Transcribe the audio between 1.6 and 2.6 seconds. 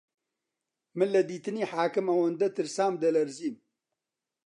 حاکم ئەوەندە